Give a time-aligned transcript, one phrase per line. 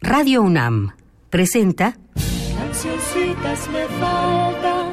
[0.00, 0.92] Radio UNAM
[1.30, 1.96] presenta
[2.58, 4.92] Cancioncitas me faltan.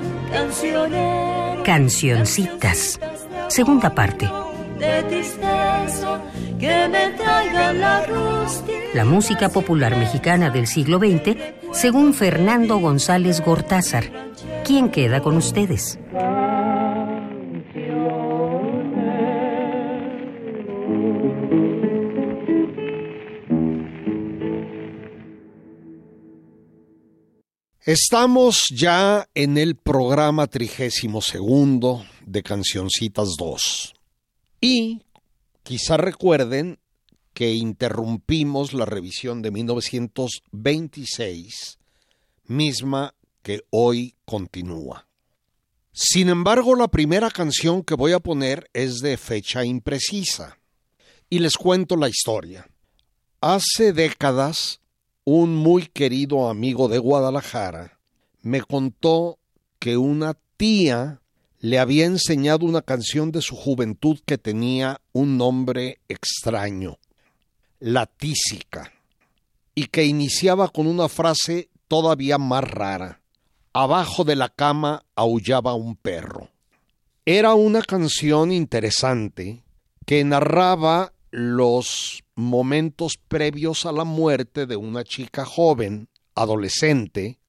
[1.64, 3.00] Cancioncitas.
[3.50, 4.30] Segunda parte.
[4.80, 6.22] De tristeza,
[6.60, 8.04] que me la.
[8.94, 11.36] La música popular mexicana del siglo XX,
[11.74, 14.06] según Fernando González Gortázar.
[14.64, 16.00] ¿Quién queda con ustedes?
[27.86, 33.94] Estamos ya en el programa trigésimo segundo de Cancioncitas 2.
[34.62, 35.02] Y
[35.64, 36.80] quizá recuerden
[37.34, 41.78] que interrumpimos la revisión de 1926,
[42.46, 45.10] misma que hoy continúa.
[45.92, 50.58] Sin embargo, la primera canción que voy a poner es de fecha imprecisa.
[51.30, 52.66] Y les cuento la historia.
[53.42, 54.80] Hace décadas
[55.26, 58.00] un muy querido amigo de Guadalajara
[58.42, 59.40] me contó
[59.80, 61.22] que una tía
[61.60, 66.98] le había enseñado una canción de su juventud que tenía un nombre extraño,
[67.80, 68.92] la tísica,
[69.74, 73.22] y que iniciaba con una frase todavía más rara.
[73.72, 76.50] Abajo de la cama aullaba un perro.
[77.26, 79.64] Era una canción interesante
[80.06, 87.40] que narraba los momentos previos a la muerte de una chica joven, adolescente,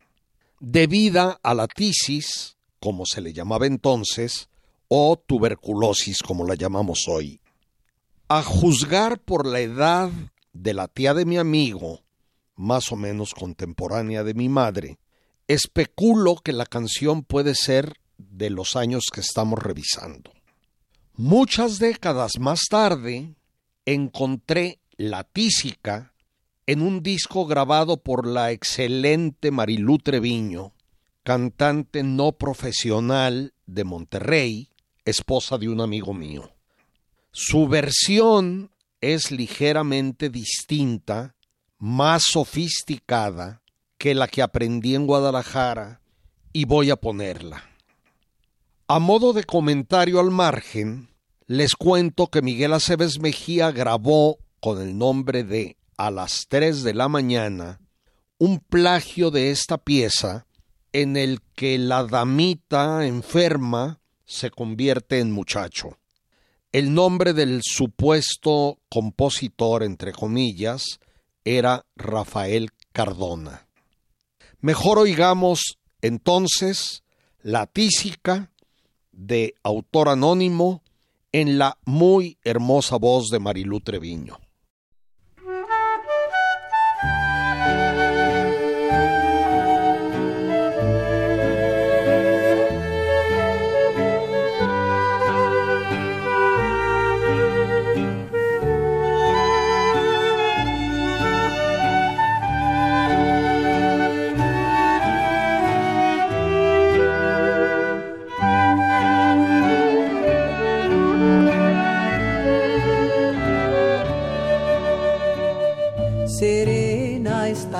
[0.58, 4.48] debida a la tisis, como se le llamaba entonces,
[4.88, 7.42] o tuberculosis, como la llamamos hoy.
[8.28, 10.10] A juzgar por la edad
[10.54, 12.00] de la tía de mi amigo,
[12.56, 14.98] más o menos contemporánea de mi madre,
[15.46, 20.32] especulo que la canción puede ser de los años que estamos revisando.
[21.16, 23.34] Muchas décadas más tarde,
[23.86, 26.12] encontré la tísica
[26.66, 30.72] en un disco grabado por la excelente Marilú Treviño,
[31.22, 34.70] cantante no profesional de Monterrey,
[35.04, 36.52] esposa de un amigo mío.
[37.32, 41.34] Su versión es ligeramente distinta,
[41.78, 43.62] más sofisticada
[43.98, 46.00] que la que aprendí en Guadalajara
[46.52, 47.64] y voy a ponerla.
[48.86, 51.08] A modo de comentario al margen,
[51.46, 56.94] les cuento que Miguel Aceves Mejía grabó con el nombre de A las 3 de
[56.94, 57.80] la mañana
[58.38, 60.46] un plagio de esta pieza
[60.92, 65.98] en el que la damita enferma se convierte en muchacho.
[66.72, 70.98] El nombre del supuesto compositor, entre comillas,
[71.44, 73.68] era Rafael Cardona.
[74.60, 77.04] Mejor oigamos entonces
[77.42, 78.50] la tísica
[79.12, 80.83] de autor anónimo
[81.34, 84.38] en la muy hermosa voz de Marilú Treviño.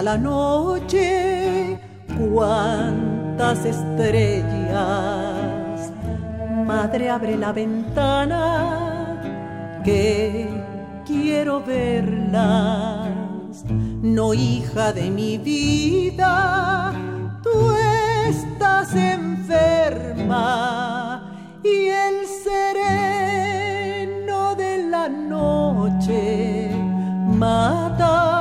[0.05, 1.81] La noche
[2.19, 4.71] cuántas estrellas.
[6.67, 8.43] Madre, abre la ventana
[9.83, 10.47] que
[11.07, 13.09] quiero verlas.
[14.03, 16.93] No, hija de mi vida,
[17.43, 17.73] tú
[18.29, 20.43] estás enferma
[21.63, 23.65] y el sereno
[24.55, 26.71] de la noche
[27.39, 28.34] matarte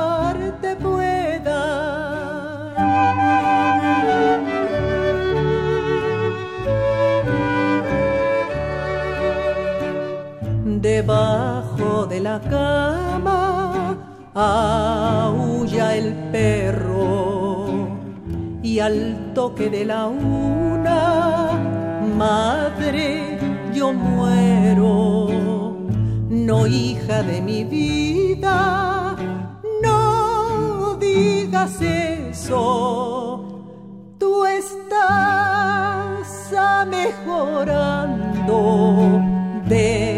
[11.04, 13.94] Debajo de la cama
[14.32, 17.88] aúlla el perro
[18.62, 21.50] y al toque de la una,
[22.16, 23.38] madre,
[23.74, 25.76] yo muero.
[26.30, 29.14] No, hija de mi vida,
[29.82, 33.44] no digas eso.
[34.18, 36.50] Tú estás
[36.86, 39.20] mejorando.
[39.66, 40.13] Ven,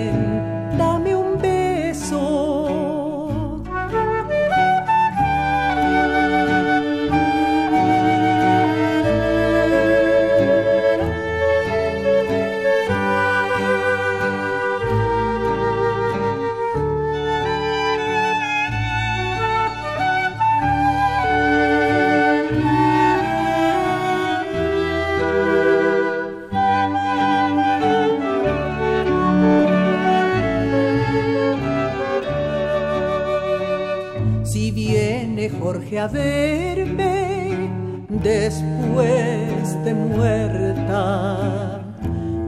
[35.99, 37.71] a verme
[38.09, 41.81] después de muerta.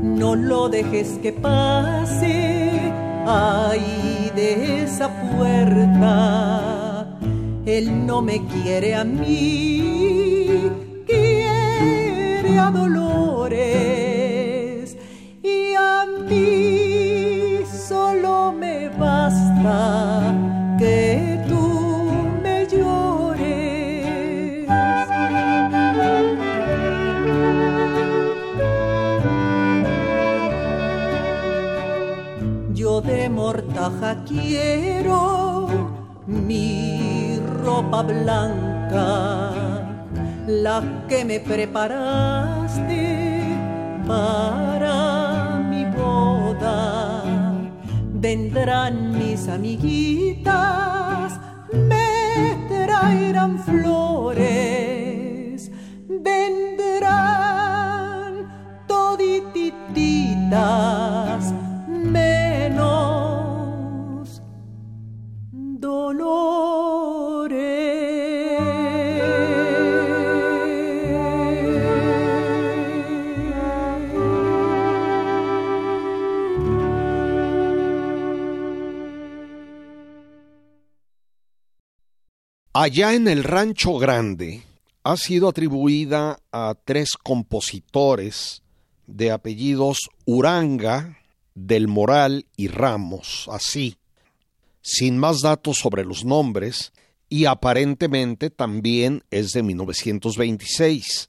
[0.03, 2.93] No lo dejes que pase
[3.27, 7.07] ahí de esa puerta.
[7.65, 10.71] Él no me quiere a mí,
[11.07, 13.18] quiere a Dolores
[34.17, 35.69] quiero
[36.27, 39.31] mi ropa blanca,
[40.47, 43.43] la que me preparaste
[44.07, 47.23] para mi boda.
[48.13, 51.39] Vendrán mis amiguitas,
[51.73, 54.68] me traerán flores,
[82.89, 84.63] Allá en el Rancho Grande
[85.03, 88.63] ha sido atribuida a tres compositores
[89.07, 91.19] de apellidos Uranga,
[91.55, 93.99] Del Moral y Ramos, así,
[94.81, 96.95] sin más datos sobre los nombres,
[97.29, 101.29] y aparentemente también es de 1926,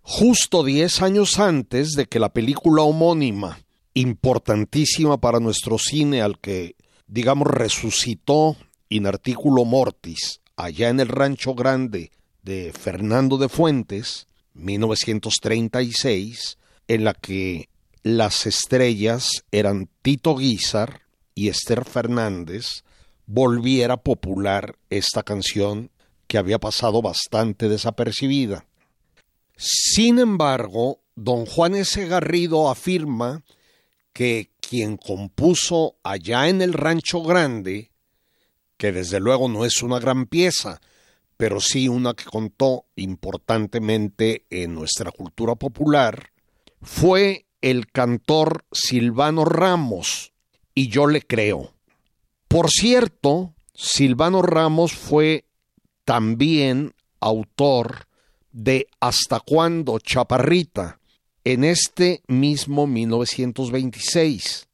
[0.00, 3.60] justo diez años antes de que la película homónima,
[3.92, 6.76] importantísima para nuestro cine al que,
[7.08, 8.56] digamos, resucitó
[8.88, 12.10] in articulo mortis, allá en el Rancho Grande
[12.42, 16.58] de Fernando de Fuentes, 1936,
[16.88, 17.68] en la que
[18.02, 21.02] las estrellas eran Tito Guizar
[21.34, 22.84] y Esther Fernández,
[23.26, 25.90] volviera popular esta canción
[26.26, 28.66] que había pasado bastante desapercibida.
[29.56, 32.04] Sin embargo, don Juan S.
[32.06, 33.42] Garrido afirma
[34.12, 37.91] que quien compuso allá en el Rancho Grande
[38.82, 40.80] que desde luego no es una gran pieza,
[41.36, 46.32] pero sí una que contó importantemente en nuestra cultura popular,
[46.80, 50.32] fue el cantor Silvano Ramos,
[50.74, 51.72] y yo le creo.
[52.48, 55.44] Por cierto, Silvano Ramos fue
[56.04, 58.08] también autor
[58.50, 60.98] de Hasta cuándo Chaparrita,
[61.44, 64.66] en este mismo 1926,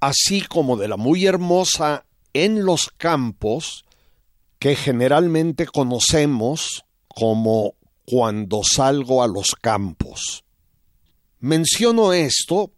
[0.00, 3.84] así como de la muy hermosa en los campos
[4.58, 10.44] que generalmente conocemos como cuando salgo a los campos.
[11.40, 12.72] Menciono esto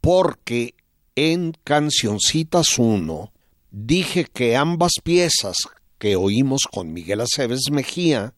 [0.00, 0.74] porque
[1.14, 3.32] en Cancioncitas 1
[3.70, 5.56] dije que ambas piezas
[5.98, 8.34] que oímos con Miguel Aceves Mejía,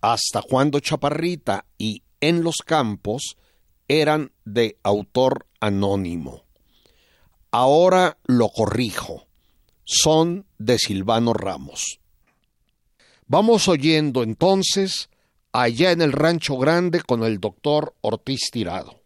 [0.00, 3.36] hasta cuando Chaparrita y En los campos,
[3.86, 6.44] eran de autor anónimo.
[7.50, 9.23] Ahora lo corrijo
[9.84, 12.00] son de Silvano Ramos.
[13.26, 15.08] Vamos oyendo entonces
[15.52, 19.00] allá en el Rancho Grande con el doctor Ortiz Tirado.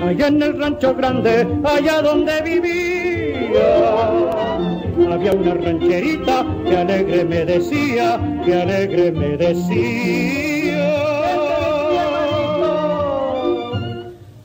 [0.00, 4.37] Allá en el Rancho Grande, allá donde vivía
[5.12, 10.94] había una rancherita que alegre me decía, que alegre me decía.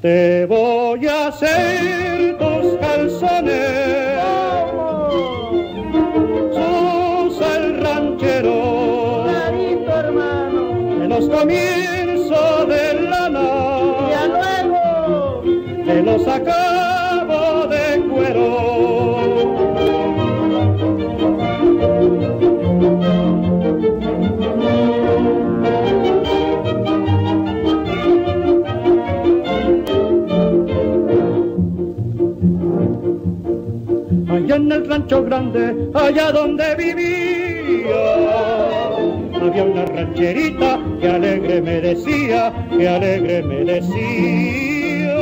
[0.02, 4.20] Te voy a hacer tus calzones,
[6.54, 9.26] sos el ranchero,
[11.02, 13.50] en los comienzos del lana,
[15.86, 16.73] te los acabo
[34.54, 37.96] allá en el rancho grande, allá donde vivía.
[39.42, 45.14] Había una rancherita que alegre me decía, que alegre me decía.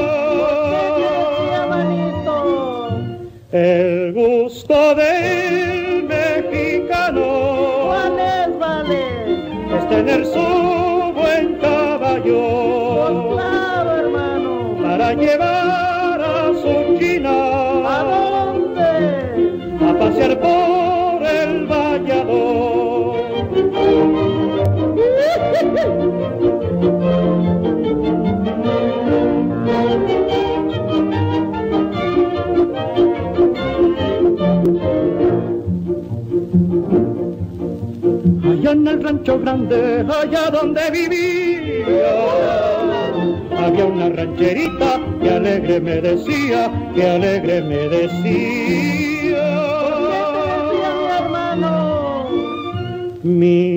[3.52, 7.62] El gusto del mexicano
[9.90, 13.34] tener su buen caballo.
[13.34, 14.78] Claro, hermano.
[14.82, 15.71] Para llevar
[40.62, 42.14] donde vivía,
[43.58, 49.12] había una rancherita que alegre me decía, que alegre me decía.
[53.24, 53.71] mi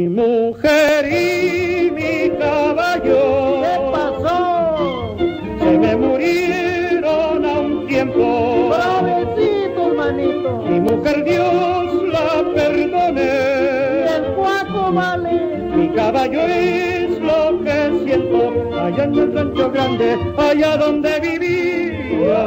[16.15, 22.45] caballo es lo que siento allá en el rancho grande, allá donde vivía.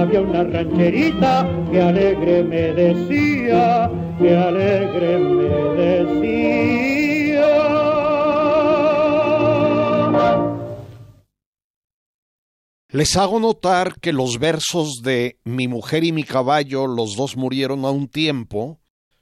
[0.00, 5.48] Había una rancherita que alegre me decía, que alegre me
[5.80, 6.18] decía.
[12.90, 17.84] Les hago notar que los versos de Mi mujer y mi caballo, los dos murieron
[17.84, 18.80] a un tiempo,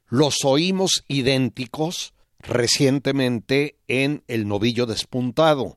[0.08, 5.76] los oímos idénticos recientemente en El novillo despuntado.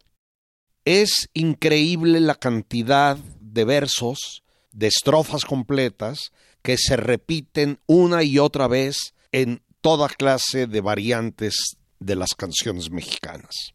[0.85, 8.67] Es increíble la cantidad de versos, de estrofas completas, que se repiten una y otra
[8.67, 13.73] vez en toda clase de variantes de las canciones mexicanas.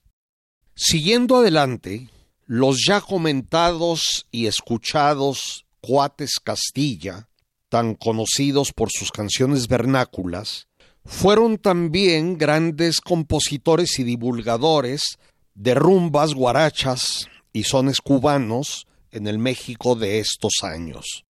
[0.74, 2.10] Siguiendo adelante,
[2.46, 7.28] los ya comentados y escuchados Cuates Castilla,
[7.68, 10.68] tan conocidos por sus canciones vernáculas,
[11.04, 15.18] fueron también grandes compositores y divulgadores
[15.54, 21.24] de rumbas, guarachas y sones cubanos en el México de estos años.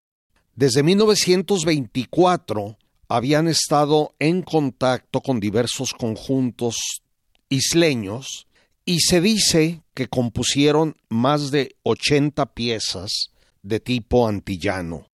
[0.56, 2.78] Desde 1924
[3.08, 6.78] habían estado en contacto con diversos conjuntos
[7.50, 8.48] isleños
[8.86, 15.08] y se dice que compusieron más de 80 piezas de tipo antillano.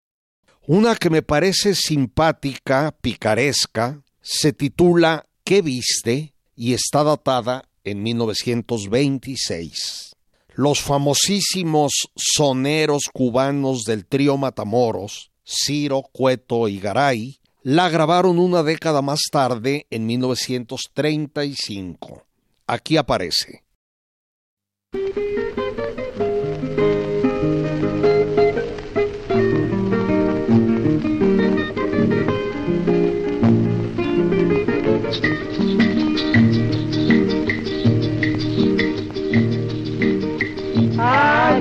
[0.67, 6.35] Una que me parece simpática, picaresca, se titula ¿Qué viste?
[6.55, 10.15] y está datada en 1926.
[10.53, 19.01] Los famosísimos soneros cubanos del trío Matamoros, Ciro, Cueto y Garay, la grabaron una década
[19.01, 22.27] más tarde, en 1935.
[22.67, 23.65] Aquí aparece.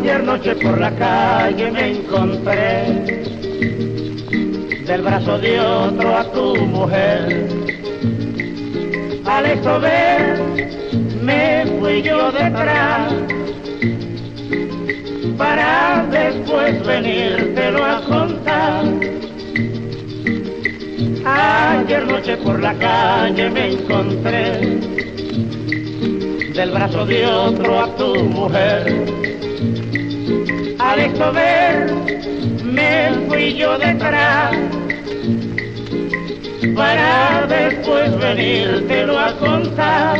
[0.08, 2.86] Ayer noche por la calle me encontré
[4.86, 7.50] del brazo de otro a tu mujer.
[9.26, 10.40] Al eso ver,
[11.22, 13.14] me fui yo detrás
[15.38, 18.86] para después venírtelo a contar.
[21.26, 24.80] Ayer noche por la calle me encontré
[26.54, 29.37] del brazo de otro a tu mujer.
[30.80, 31.92] Al eso ver,
[32.64, 34.56] me fui yo detrás
[36.76, 40.20] para después venírtelo a contar.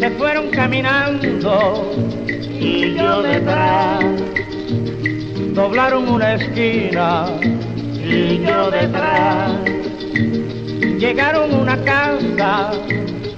[0.00, 1.94] Se fueron caminando
[2.58, 4.04] y yo detrás.
[5.52, 9.52] Doblaron una esquina y yo detrás.
[10.98, 12.70] Llegaron una casa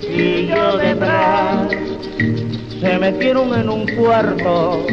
[0.02, 1.68] y yo detrás.
[2.80, 4.84] Se metieron en un cuarto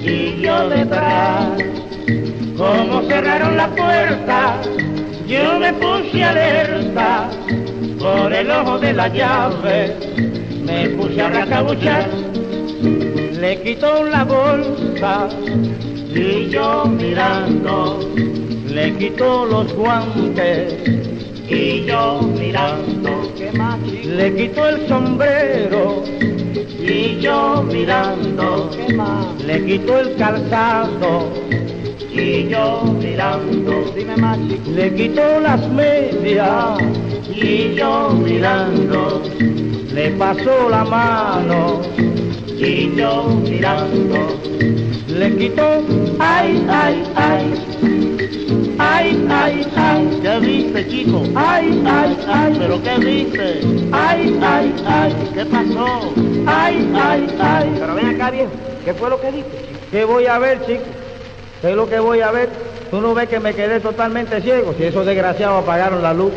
[0.00, 1.58] y yo detrás.
[2.56, 4.60] Como cerraron la puerta,
[5.26, 7.28] yo me puse alerta
[7.98, 9.94] por el ojo de la llave.
[10.64, 12.08] Me puse a racabuchar,
[12.80, 15.28] le quitó la bolsa
[16.14, 18.00] y yo mirando,
[18.68, 20.74] le quitó los guantes
[21.48, 23.32] y yo mirando,
[24.04, 26.04] le quitó el sombrero
[26.88, 28.70] y yo mirando,
[29.46, 31.32] le quitó el calzado
[32.10, 33.84] y yo mirando,
[34.74, 36.78] le quitó las medias
[37.30, 39.22] y yo mirando,
[39.92, 41.80] le pasó la mano
[42.56, 44.38] y yo mirando,
[45.08, 45.82] le quitó,
[46.18, 47.54] ay, ay, ay,
[48.78, 50.18] ay, ay, ay.
[50.22, 51.22] ¿Qué dice, chico?
[51.34, 52.56] Ay, ay, ay.
[52.58, 53.60] ¿Pero qué dice?
[53.92, 55.14] Ay, ay, ay.
[55.34, 56.12] ¿Qué pasó?
[56.46, 57.76] Ay, ay, ay.
[57.78, 58.50] Pero ven acá, viejo.
[58.84, 59.46] ¿Qué fue lo que dije?
[59.90, 60.84] ¿Qué voy a ver, chico?
[61.60, 62.48] ¿Qué es lo que voy a ver?
[62.90, 64.74] Tú no ves que me quedé totalmente ciego.
[64.76, 66.32] Si esos desgraciados apagaron la luz.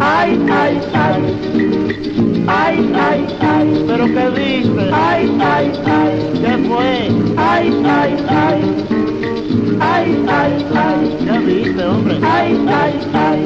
[0.00, 2.27] Ay, ay, ay.
[2.50, 3.84] Ay, ay, ay.
[3.86, 4.90] ¿Pero qué dice?
[4.90, 6.14] Ay, ay, ay.
[6.40, 7.08] ¿Qué fue?
[7.36, 8.60] Ay, ay, ay.
[9.80, 11.16] Ay, ay, ay.
[11.24, 12.18] ¿Qué dice, hombre?
[12.22, 13.40] Ay, ay, ay.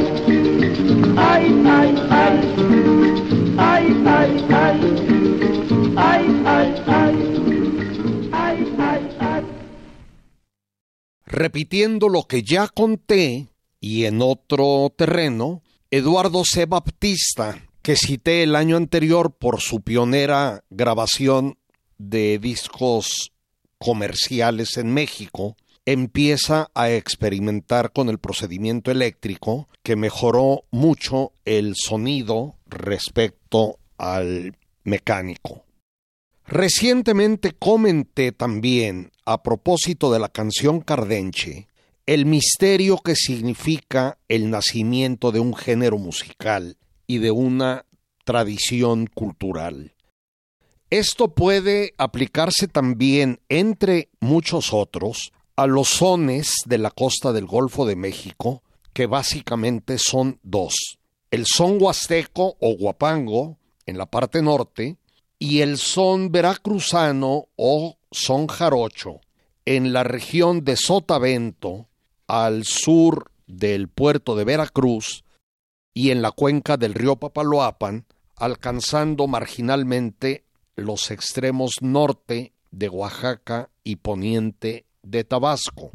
[1.17, 2.37] Ay, ay, ay.
[3.59, 4.79] Ay, ay, ay.
[5.97, 7.17] Ay, ay, ay.
[8.33, 9.45] Ay, ay, ay.
[11.27, 13.49] Repitiendo lo que ya conté
[13.81, 16.67] y en otro terreno, Eduardo C.
[16.67, 21.59] Baptista, que cité el año anterior por su pionera grabación
[21.99, 23.33] de discos
[23.79, 32.55] comerciales en México, empieza a experimentar con el procedimiento eléctrico que mejoró mucho el sonido
[32.67, 35.65] respecto al mecánico.
[36.47, 41.67] Recientemente comenté también, a propósito de la canción Cardenche,
[42.07, 47.87] el misterio que significa el nacimiento de un género musical y de una
[48.25, 49.95] tradición cultural.
[50.91, 57.87] Esto puede aplicarse también, entre muchos otros, a los sones de la costa del Golfo
[57.87, 60.99] de México, que básicamente son dos.
[61.31, 63.57] El son huasteco o guapango,
[63.87, 64.99] en la parte norte,
[65.39, 69.21] y el son veracruzano o son jarocho,
[69.65, 71.89] en la región de Sotavento,
[72.27, 75.25] al sur del puerto de Veracruz
[75.95, 78.07] y en la cuenca del río Papaloapan,
[78.37, 80.45] alcanzando marginalmente
[80.77, 85.93] los extremos norte de Oaxaca y poniente de Tabasco.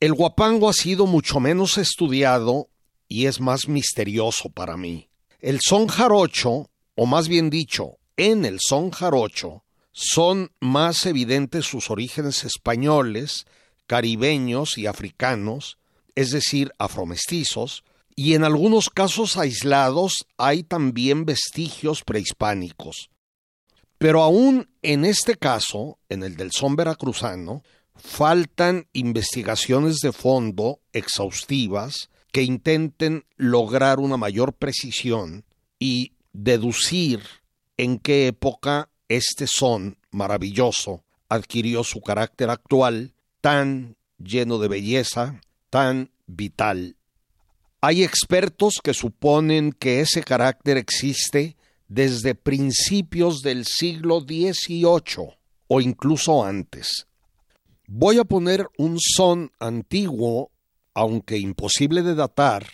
[0.00, 2.68] El guapango ha sido mucho menos estudiado
[3.08, 5.08] y es más misterioso para mí.
[5.40, 11.90] El son jarocho, o más bien dicho, en el son jarocho, son más evidentes sus
[11.90, 13.46] orígenes españoles,
[13.86, 15.78] caribeños y africanos,
[16.14, 17.84] es decir, afromestizos,
[18.16, 23.10] y en algunos casos aislados hay también vestigios prehispánicos.
[23.98, 27.62] Pero aún en este caso, en el del son veracruzano,
[27.94, 35.44] faltan investigaciones de fondo exhaustivas que intenten lograr una mayor precisión
[35.78, 37.20] y deducir
[37.76, 46.10] en qué época este son maravilloso adquirió su carácter actual tan lleno de belleza, tan
[46.26, 46.96] vital.
[47.88, 55.36] Hay expertos que suponen que ese carácter existe desde principios del siglo XVIII
[55.68, 57.06] o incluso antes.
[57.86, 60.50] Voy a poner un son antiguo,
[60.94, 62.66] aunque imposible de datar,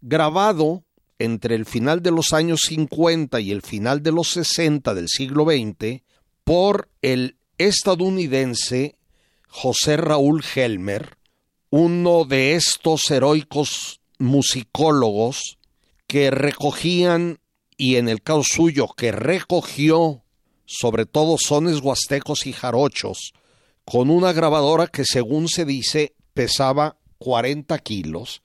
[0.00, 0.84] grabado
[1.18, 5.44] entre el final de los años 50 y el final de los 60 del siglo
[5.44, 6.00] XX
[6.44, 8.96] por el estadounidense
[9.48, 11.18] José Raúl Helmer,
[11.68, 15.58] uno de estos heroicos musicólogos
[16.06, 17.40] que recogían,
[17.76, 20.22] y en el caso suyo que recogió
[20.66, 23.32] sobre todo sones huastecos y jarochos,
[23.84, 28.42] con una grabadora que según se dice pesaba 40 kilos,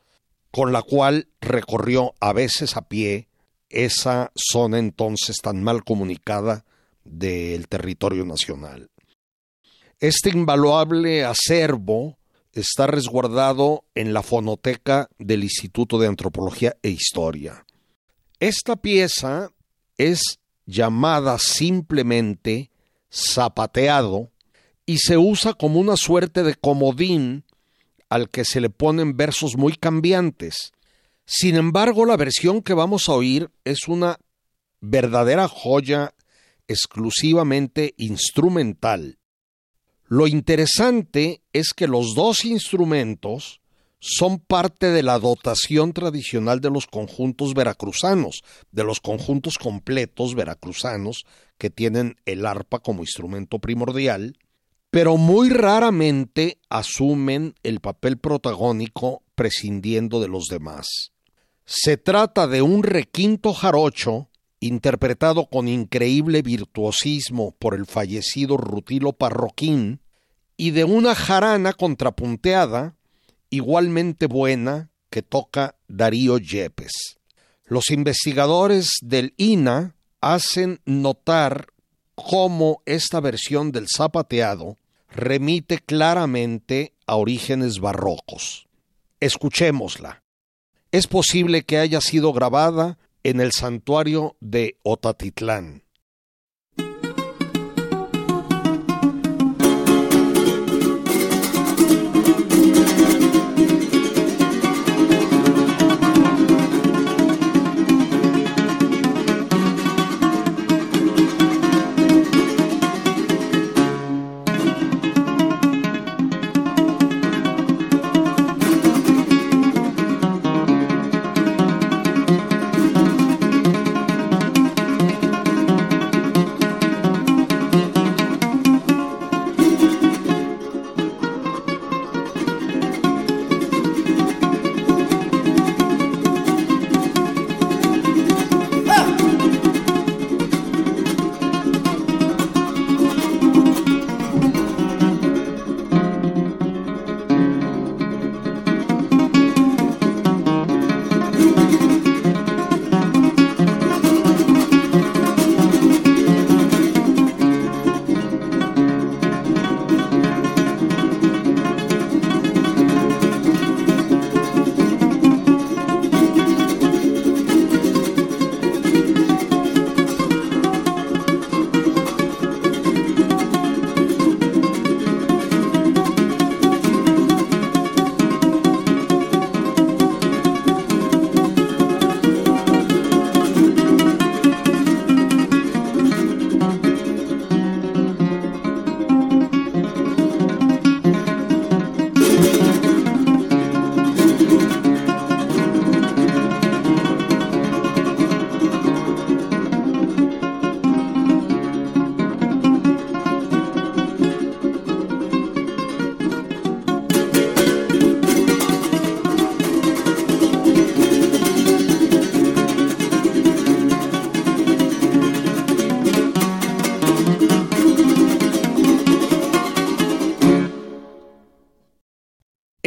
[0.51, 3.27] con la cual recorrió a veces a pie
[3.69, 6.65] esa zona entonces tan mal comunicada
[7.03, 8.91] del territorio nacional.
[9.99, 12.17] Este invaluable acervo
[12.59, 17.65] está resguardado en la fonoteca del Instituto de Antropología e Historia.
[18.39, 19.51] Esta pieza
[19.97, 22.71] es llamada simplemente
[23.11, 24.31] zapateado
[24.85, 27.45] y se usa como una suerte de comodín
[28.09, 30.73] al que se le ponen versos muy cambiantes.
[31.25, 34.17] Sin embargo, la versión que vamos a oír es una
[34.81, 36.13] verdadera joya
[36.67, 39.17] exclusivamente instrumental.
[40.11, 43.61] Lo interesante es que los dos instrumentos
[43.99, 48.43] son parte de la dotación tradicional de los conjuntos veracruzanos,
[48.73, 51.23] de los conjuntos completos veracruzanos
[51.57, 54.37] que tienen el arpa como instrumento primordial,
[54.89, 61.13] pero muy raramente asumen el papel protagónico prescindiendo de los demás.
[61.63, 64.27] Se trata de un requinto jarocho
[64.59, 70.00] interpretado con increíble virtuosismo por el fallecido Rutilo Parroquín,
[70.61, 72.95] y de una jarana contrapunteada
[73.49, 77.17] igualmente buena que toca Darío Yepes.
[77.65, 81.65] Los investigadores del INA hacen notar
[82.13, 84.77] cómo esta versión del zapateado
[85.09, 88.67] remite claramente a orígenes barrocos.
[89.19, 90.21] Escuchémosla.
[90.91, 95.81] Es posible que haya sido grabada en el santuario de Otatitlán.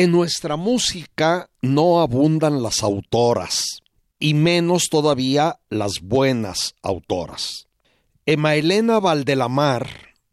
[0.05, 3.65] En nuestra música no abundan las autoras,
[4.19, 7.69] y menos todavía las buenas autoras.
[8.27, 9.89] Emma Elena Valdelamar,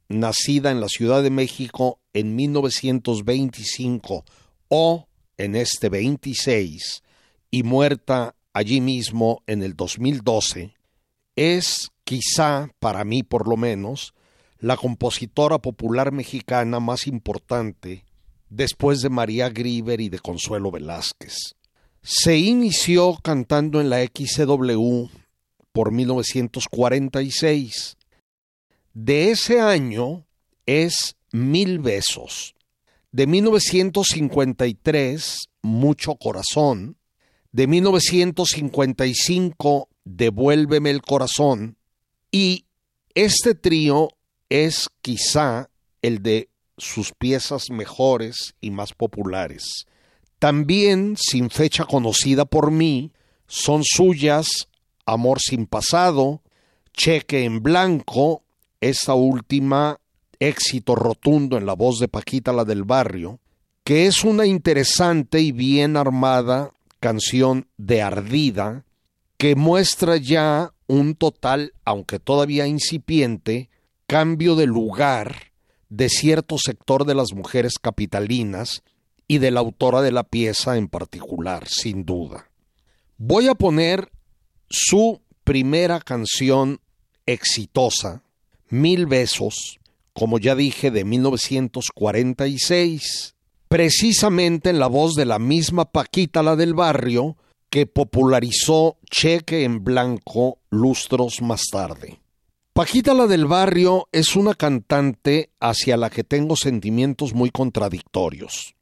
[0.09, 4.25] nacida en la Ciudad de México en 1925
[4.67, 5.07] o
[5.37, 7.01] en este 26
[7.49, 10.75] y muerta allí mismo en el 2012,
[11.37, 14.13] es quizá, para mí por lo menos,
[14.59, 18.03] la compositora popular mexicana más importante
[18.51, 21.55] después de María Grieber y de Consuelo Velázquez.
[22.03, 25.07] Se inició cantando en la XCW
[25.71, 27.97] por 1946.
[28.93, 30.27] De ese año
[30.65, 32.53] es Mil Besos.
[33.11, 36.97] De 1953, Mucho Corazón.
[37.51, 41.77] De 1955, Devuélveme el Corazón.
[42.31, 42.65] Y
[43.13, 44.09] este trío
[44.49, 45.69] es quizá
[46.01, 46.50] el de
[46.81, 49.85] sus piezas mejores y más populares.
[50.39, 53.11] También, sin fecha conocida por mí,
[53.47, 54.67] son suyas
[55.05, 56.41] Amor sin pasado,
[56.93, 58.43] Cheque en blanco,
[58.79, 59.99] esta última
[60.39, 63.39] éxito rotundo en la voz de Paquita la del barrio,
[63.83, 68.85] que es una interesante y bien armada canción de ardida
[69.37, 73.69] que muestra ya un total, aunque todavía incipiente,
[74.07, 75.50] cambio de lugar
[75.91, 78.81] de cierto sector de las mujeres capitalinas
[79.27, 82.49] y de la autora de la pieza en particular, sin duda.
[83.17, 84.09] Voy a poner
[84.69, 86.79] su primera canción
[87.25, 88.23] exitosa,
[88.69, 89.81] Mil Besos,
[90.13, 93.35] como ya dije, de 1946,
[93.67, 97.35] precisamente en la voz de la misma Paquita la del barrio,
[97.69, 102.20] que popularizó Cheque en Blanco lustros más tarde.
[102.73, 108.75] Paquita la del barrio es una cantante hacia la que tengo sentimientos muy contradictorios.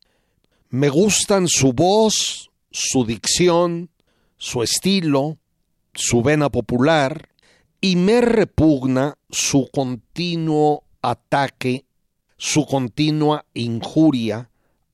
[0.69, 3.89] Me gustan su voz, su dicción,
[4.37, 5.39] su estilo,
[5.95, 7.29] su vena popular,
[7.81, 11.85] y me repugna su continuo ataque,
[12.37, 14.51] su continua injuria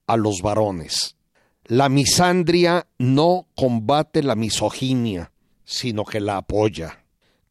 [0.08, 1.18] a los varones.
[1.66, 5.34] La misandria no combate la misoginia,
[5.66, 7.05] sino que la apoya.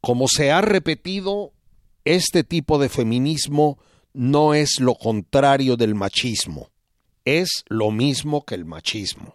[0.05, 1.51] Como se ha repetido,
[2.03, 3.79] este tipo de feminismo
[4.13, 6.69] no es lo contrario del machismo,
[7.25, 9.33] es lo mismo que el machismo.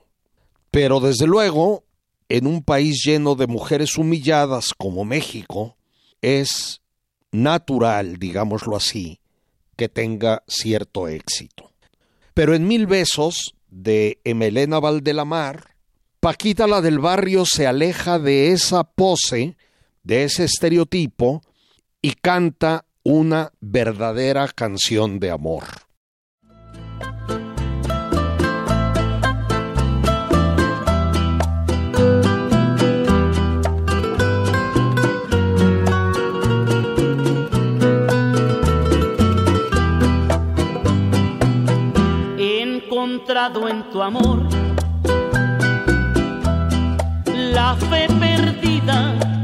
[0.70, 1.82] Pero desde luego,
[2.28, 5.76] en un país lleno de mujeres humilladas como México,
[6.22, 6.82] es
[7.32, 9.18] natural, digámoslo así,
[9.74, 11.72] que tenga cierto éxito.
[12.32, 15.74] Pero en Mil Besos, de Emelena Valdelamar,
[16.20, 19.56] Paquita la del barrio se aleja de esa pose,
[20.02, 21.42] de ese estereotipo,
[22.02, 25.64] y canta una verdadera canción de amor.
[42.90, 44.48] encontrado en tu amor
[47.26, 49.39] la fe perdida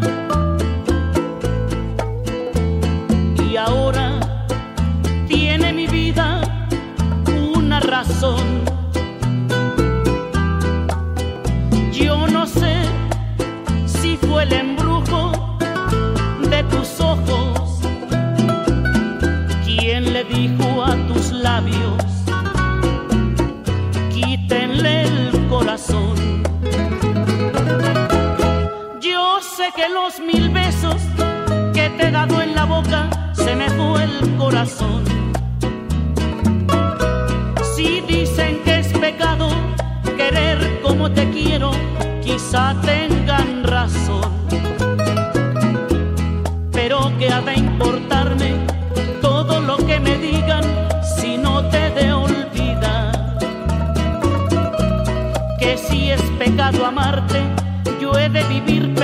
[11.92, 12.82] Yo no sé
[13.86, 15.58] si fue el embrujo
[16.50, 17.80] de tus ojos
[19.64, 22.06] quien le dijo a tus labios
[24.84, 26.42] el corazón.
[29.00, 31.00] Yo sé que los mil besos
[31.72, 35.25] que te he dado en la boca se me fue el corazón.
[42.36, 44.30] Quizá tengan razón.
[46.70, 48.50] Pero que ha de importarme
[49.22, 50.64] todo lo que me digan
[51.18, 52.12] si no te de
[55.78, 57.40] si es pecado amarte,
[58.00, 58.95] yo he de vivir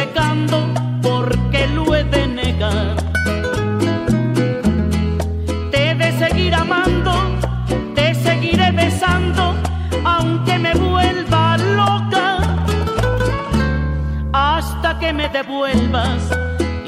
[15.63, 16.31] me devuelvas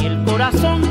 [0.01, 0.84] el corazón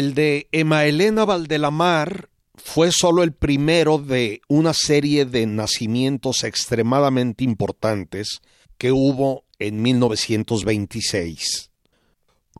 [0.00, 7.44] El de Emma Elena Valdelamar fue solo el primero de una serie de nacimientos extremadamente
[7.44, 8.40] importantes
[8.78, 11.70] que hubo en 1926.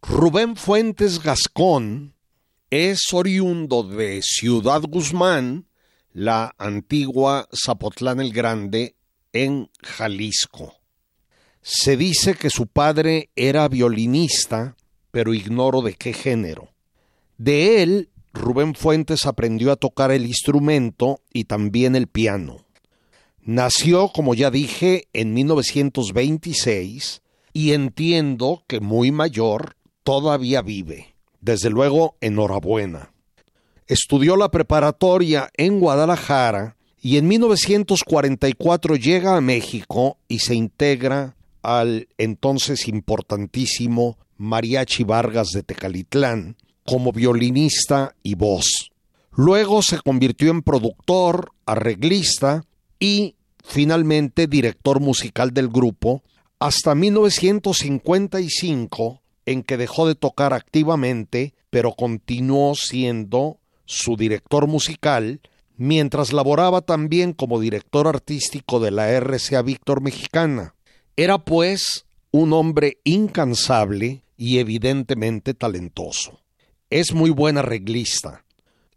[0.02, 2.14] Rubén Fuentes Gascón
[2.68, 5.66] es oriundo de Ciudad Guzmán,
[6.12, 8.96] la antigua Zapotlán el Grande,
[9.32, 10.74] en Jalisco.
[11.62, 14.76] Se dice que su padre era violinista,
[15.10, 16.69] pero ignoro de qué género.
[17.40, 22.66] De él, Rubén Fuentes aprendió a tocar el instrumento y también el piano.
[23.40, 27.22] Nació, como ya dije, en 1926
[27.54, 31.14] y entiendo que muy mayor todavía vive.
[31.40, 33.10] Desde luego, enhorabuena.
[33.86, 42.06] Estudió la preparatoria en Guadalajara y en 1944 llega a México y se integra al
[42.18, 46.58] entonces importantísimo Mariachi Vargas de Tecalitlán,
[46.90, 48.90] como violinista y voz.
[49.30, 52.64] Luego se convirtió en productor, arreglista
[52.98, 56.24] y finalmente director musical del grupo
[56.58, 65.40] hasta 1955 en que dejó de tocar activamente, pero continuó siendo su director musical
[65.76, 70.74] mientras laboraba también como director artístico de la RCA Víctor Mexicana.
[71.16, 76.40] Era pues un hombre incansable y evidentemente talentoso.
[76.90, 78.44] Es muy buena arreglista.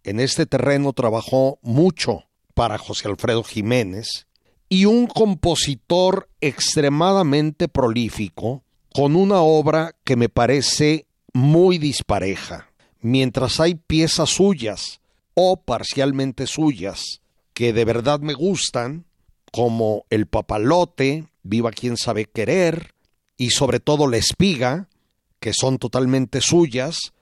[0.04, 2.24] En este terreno trabajó mucho
[2.56, 4.26] para José Alfredo Jiménez
[4.68, 12.72] y un compositor extremadamente prolífico con una obra que me parece muy dispareja.
[13.00, 15.00] Mientras hay piezas suyas
[15.36, 17.22] o parcialmente suyas
[17.54, 19.06] que de verdad me gustan,
[19.52, 22.96] como El Papalote, Viva quien sabe querer,
[23.38, 24.88] y sobre todo La Espiga,
[25.40, 27.13] que son totalmente suyas,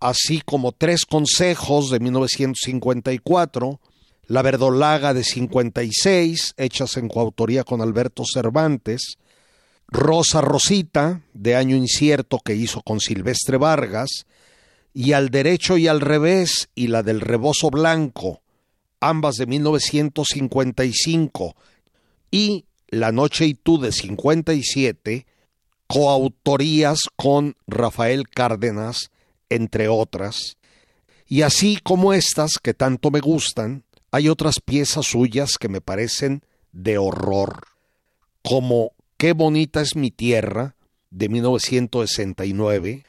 [0.00, 3.80] así como Tres Consejos de 1954,
[4.26, 9.18] La Verdolaga de 56, hechas en coautoría con Alberto Cervantes,
[9.88, 14.26] Rosa Rosita, de año incierto que hizo con Silvestre Vargas,
[14.92, 18.42] y Al Derecho y al Revés y la del Rebozo Blanco,
[19.00, 21.56] ambas de 1955,
[22.30, 25.26] y La Noche y tú de 57,
[25.86, 29.10] coautorías con Rafael Cárdenas,
[29.50, 30.56] entre otras.
[31.26, 36.42] Y así como estas que tanto me gustan, hay otras piezas suyas que me parecen
[36.72, 37.66] de horror,
[38.42, 40.76] como Qué bonita es mi tierra,
[41.10, 43.04] de 1969,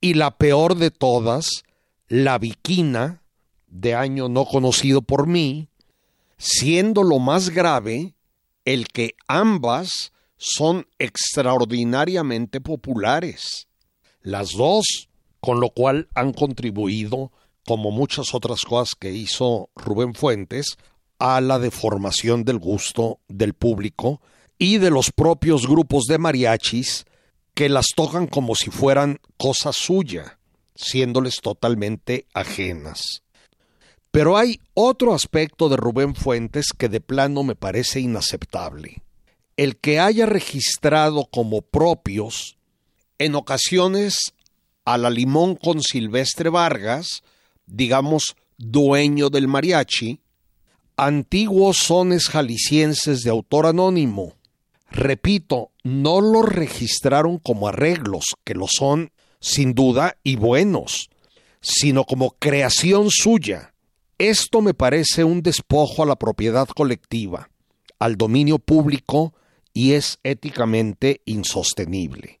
[0.00, 1.46] y la peor de todas,
[2.08, 3.22] La Viquina,
[3.68, 5.68] de año no conocido por mí,
[6.36, 8.16] siendo lo más grave
[8.64, 13.68] el que ambas son extraordinariamente populares.
[14.20, 15.08] Las dos,
[15.42, 17.32] con lo cual han contribuido,
[17.66, 20.76] como muchas otras cosas que hizo Rubén Fuentes,
[21.18, 24.22] a la deformación del gusto del público
[24.56, 27.06] y de los propios grupos de mariachis
[27.54, 30.38] que las tocan como si fueran cosa suya,
[30.76, 33.22] siéndoles totalmente ajenas.
[34.12, 39.02] Pero hay otro aspecto de Rubén Fuentes que de plano me parece inaceptable.
[39.56, 42.56] El que haya registrado como propios,
[43.18, 44.34] en ocasiones
[44.84, 47.22] a la limón con Silvestre Vargas,
[47.66, 50.20] digamos dueño del mariachi,
[50.96, 54.34] antiguos sones jaliscienses de autor anónimo,
[54.92, 61.08] Repito, no los registraron como arreglos, que lo son sin duda y buenos,
[61.62, 63.72] sino como creación suya.
[64.18, 67.48] Esto me parece un despojo a la propiedad colectiva,
[67.98, 69.32] al dominio público
[69.72, 72.40] y es éticamente insostenible.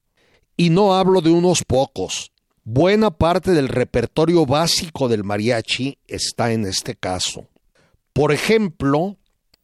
[0.54, 2.31] Y no hablo de unos pocos.
[2.64, 7.48] Buena parte del repertorio básico del mariachi está en este caso.
[8.12, 9.16] Por ejemplo,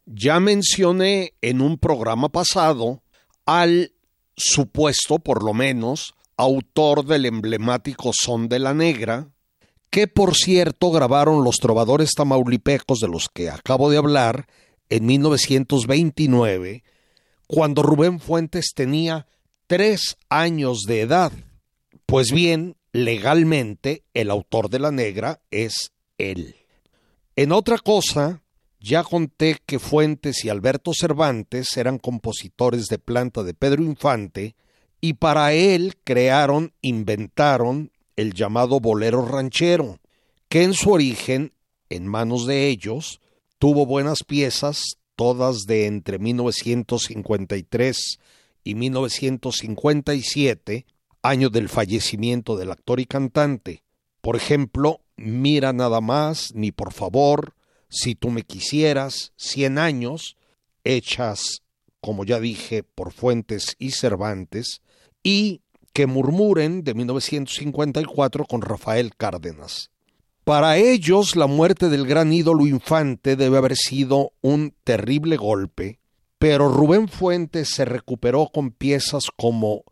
[0.04, 3.02] ya mencioné en un programa pasado
[3.46, 3.92] al
[4.36, 9.28] supuesto, por lo menos, autor del emblemático Son de la Negra,
[9.90, 14.48] que por cierto grabaron los trovadores tamaulipecos de los que acabo de hablar
[14.88, 16.82] en 1929,
[17.46, 19.28] cuando Rubén Fuentes tenía
[19.68, 21.32] tres años de edad.
[22.06, 26.56] Pues bien, legalmente el autor de la negra es él.
[27.36, 28.42] En otra cosa,
[28.80, 34.54] ya conté que Fuentes y Alberto Cervantes eran compositores de planta de Pedro Infante
[35.00, 40.00] y para él crearon, inventaron el llamado bolero ranchero,
[40.48, 41.52] que en su origen,
[41.88, 43.20] en manos de ellos,
[43.58, 44.82] tuvo buenas piezas,
[45.14, 48.18] todas de entre 1953
[48.64, 50.84] y 1957,
[51.22, 53.82] año del fallecimiento del actor y cantante.
[54.20, 57.54] Por ejemplo, Mira nada más, ni por favor,
[57.88, 60.36] si tú me quisieras, Cien años,
[60.84, 61.62] hechas,
[62.00, 64.80] como ya dije, por Fuentes y Cervantes,
[65.22, 65.60] y
[65.92, 69.90] Que murmuren de 1954 con Rafael Cárdenas.
[70.44, 75.98] Para ellos la muerte del gran ídolo infante debe haber sido un terrible golpe,
[76.38, 79.82] pero Rubén Fuentes se recuperó con piezas como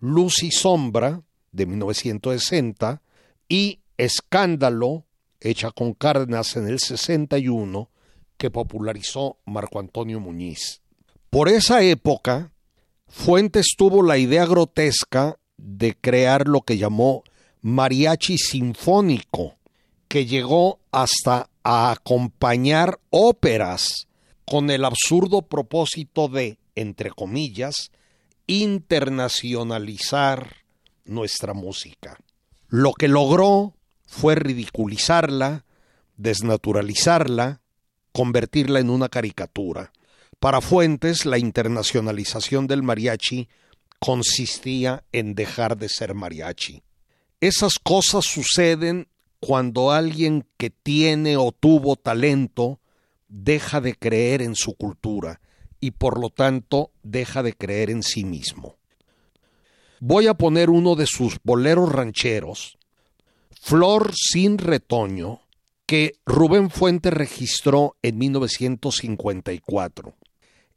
[0.00, 3.02] Luz y Sombra de 1960
[3.48, 5.04] y Escándalo
[5.40, 7.90] hecha con Cárdenas en el 61,
[8.36, 10.80] que popularizó Marco Antonio Muñiz.
[11.30, 12.52] Por esa época,
[13.06, 17.22] Fuentes tuvo la idea grotesca de crear lo que llamó
[17.60, 19.56] mariachi sinfónico,
[20.08, 24.08] que llegó hasta a acompañar óperas
[24.46, 27.90] con el absurdo propósito de, entre comillas,
[28.46, 30.56] internacionalizar
[31.04, 32.18] nuestra música.
[32.68, 33.74] Lo que logró
[34.06, 35.64] fue ridiculizarla,
[36.16, 37.60] desnaturalizarla,
[38.12, 39.92] convertirla en una caricatura.
[40.38, 43.48] Para Fuentes, la internacionalización del mariachi
[43.98, 46.82] consistía en dejar de ser mariachi.
[47.40, 49.08] Esas cosas suceden
[49.40, 52.80] cuando alguien que tiene o tuvo talento
[53.28, 55.40] deja de creer en su cultura
[55.84, 58.78] y por lo tanto deja de creer en sí mismo.
[60.00, 62.78] Voy a poner uno de sus boleros rancheros,
[63.60, 65.42] Flor sin retoño,
[65.84, 70.14] que Rubén Fuente registró en 1954.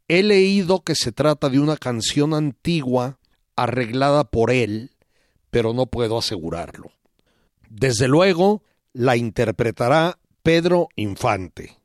[0.09, 3.17] He leído que se trata de una canción antigua
[3.55, 4.91] arreglada por él,
[5.51, 6.91] pero no puedo asegurarlo.
[7.69, 11.77] Desde luego, la interpretará Pedro Infante.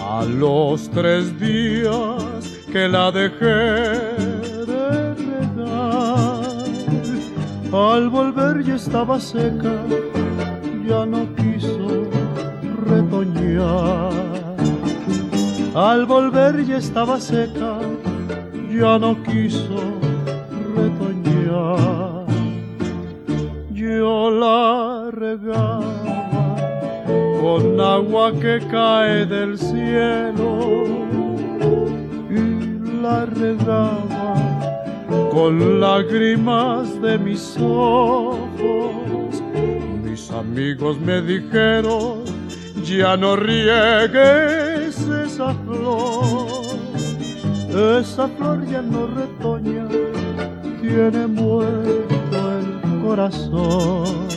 [0.00, 2.22] A los tres días
[2.70, 4.14] que la dejé
[4.64, 6.44] de regar,
[7.72, 9.82] al volver ya estaba seca,
[10.86, 12.06] ya no quiso
[12.86, 14.12] retoñar.
[15.74, 17.80] Al volver ya estaba seca,
[18.70, 19.67] ya no quiso
[37.28, 39.42] mis ojos.
[40.02, 42.24] Mis amigos me dijeron,
[42.82, 46.48] ya no riegues esa flor,
[48.00, 49.86] esa flor ya no retoña,
[50.80, 54.28] tiene muerto el corazón.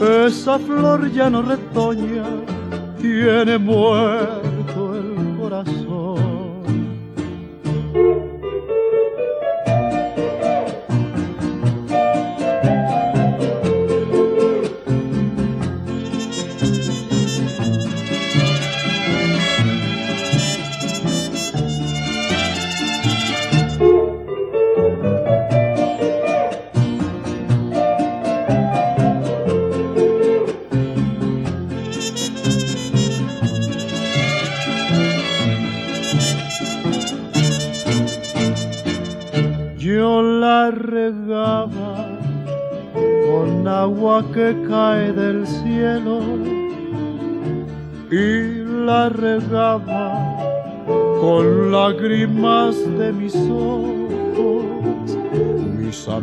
[0.00, 1.87] Esa flor ya no retoña,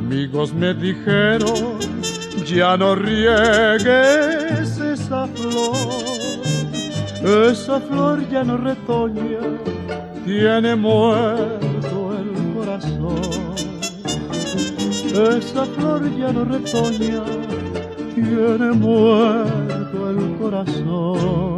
[0.06, 1.80] amigos me dijeron,
[2.46, 5.76] ya no riegues esa flor,
[7.50, 9.40] esa flor ya no retoña,
[10.24, 13.56] tiene muerto el corazón.
[15.38, 17.24] Esa flor ya no retoña,
[18.14, 21.55] tiene muerto el corazón.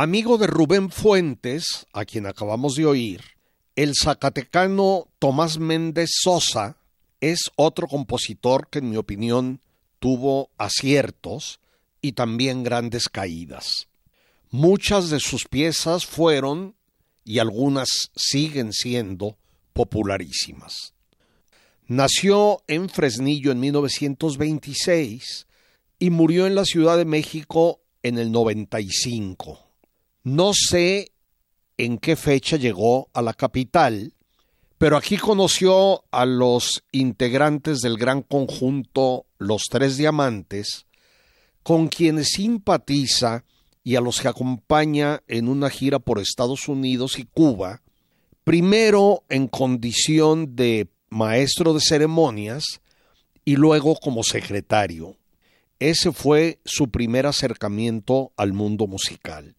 [0.00, 3.20] Amigo de Rubén Fuentes, a quien acabamos de oír,
[3.74, 6.76] el zacatecano Tomás Méndez Sosa
[7.20, 9.60] es otro compositor que en mi opinión
[9.98, 11.58] tuvo aciertos
[12.00, 13.88] y también grandes caídas.
[14.52, 16.76] Muchas de sus piezas fueron,
[17.24, 19.36] y algunas siguen siendo,
[19.72, 20.94] popularísimas.
[21.88, 25.48] Nació en Fresnillo en 1926
[25.98, 29.67] y murió en la Ciudad de México en el 95.
[30.28, 31.12] No sé
[31.78, 34.12] en qué fecha llegó a la capital,
[34.76, 40.84] pero aquí conoció a los integrantes del gran conjunto Los Tres Diamantes,
[41.62, 43.46] con quienes simpatiza
[43.82, 47.80] y a los que acompaña en una gira por Estados Unidos y Cuba,
[48.44, 52.82] primero en condición de maestro de ceremonias
[53.46, 55.16] y luego como secretario.
[55.78, 59.54] Ese fue su primer acercamiento al mundo musical.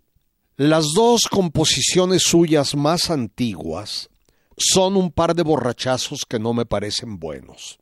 [0.59, 4.09] Las dos composiciones suyas más antiguas
[4.57, 7.79] son un par de borrachazos que no me parecen buenos.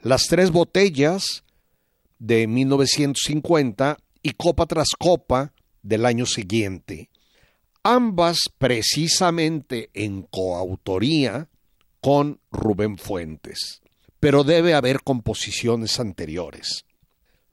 [0.00, 1.42] Las tres botellas
[2.20, 5.52] de 1950 y Copa tras Copa
[5.82, 7.10] del año siguiente,
[7.82, 11.48] ambas precisamente en coautoría
[12.00, 13.82] con Rubén Fuentes,
[14.20, 16.84] pero debe haber composiciones anteriores.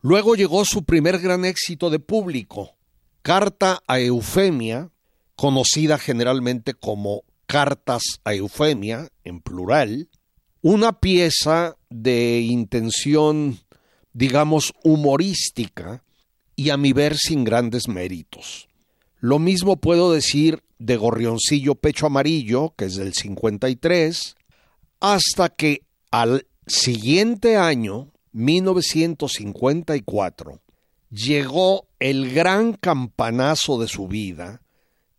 [0.02, 2.77] Luego llegó su primer gran éxito de público,
[3.28, 4.90] Carta a Eufemia,
[5.36, 10.08] conocida generalmente como Cartas a Eufemia, en plural,
[10.62, 13.60] una pieza de intención,
[14.14, 16.06] digamos, humorística
[16.56, 18.70] y a mi ver sin grandes méritos.
[19.20, 24.38] Lo mismo puedo decir de Gorrioncillo Pecho Amarillo, que es del 53,
[25.02, 30.62] hasta que al siguiente año, 1954,
[31.10, 34.62] llegó el gran campanazo de su vida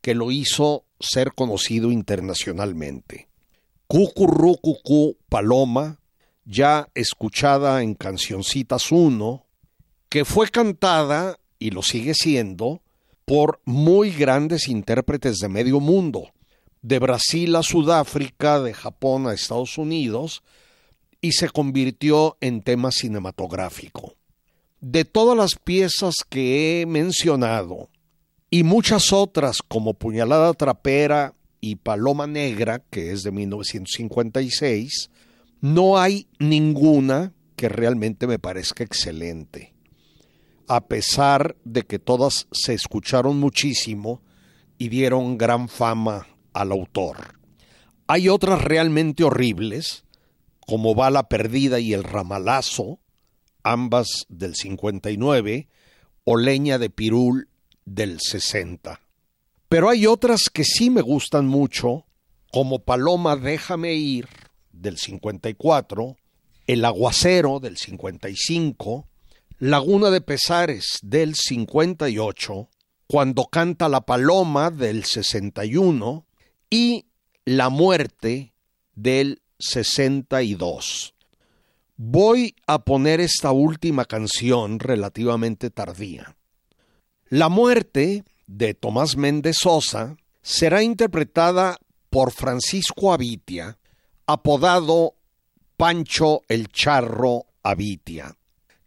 [0.01, 3.29] que lo hizo ser conocido internacionalmente.
[3.87, 5.99] Cucurrucucú Paloma,
[6.45, 9.45] ya escuchada en Cancioncitas 1,
[10.09, 12.83] que fue cantada, y lo sigue siendo,
[13.25, 16.31] por muy grandes intérpretes de medio mundo,
[16.81, 20.43] de Brasil a Sudáfrica, de Japón a Estados Unidos,
[21.21, 24.18] y se convirtió en tema cinematográfico.
[24.81, 27.91] De todas las piezas que he mencionado,
[28.51, 35.11] y muchas otras como Puñalada Trapera y Paloma Negra, que es de 1956,
[35.61, 39.75] no hay ninguna que realmente me parezca excelente.
[40.69, 44.23] A pesar de que todas se escucharon muchísimo
[44.79, 47.39] y dieron gran fama al autor.
[48.07, 50.05] Hay otras realmente horribles,
[50.67, 53.01] como Bala Perdida y El Ramalazo,
[53.73, 55.69] ambas del 59,
[56.25, 57.49] o Leña de Pirul
[57.85, 59.01] del 60.
[59.69, 62.07] Pero hay otras que sí me gustan mucho,
[62.51, 64.29] como Paloma Déjame Ir
[64.73, 66.17] del 54,
[66.67, 69.07] El Aguacero del 55,
[69.59, 72.69] Laguna de Pesares del 58,
[73.07, 76.27] Cuando canta la Paloma del 61
[76.71, 77.07] y
[77.45, 78.53] La Muerte
[78.95, 81.15] del 62.
[82.01, 86.37] Voy a poner esta última canción relativamente tardía.
[87.29, 91.77] La muerte de Tomás Méndez Sosa será interpretada
[92.09, 93.81] por Francisco Avitia,
[94.29, 95.17] apodado
[95.77, 98.37] Pancho el Charro Avitia,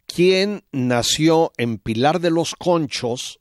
[0.06, 3.40] quien nació en Pilar de los Conchos,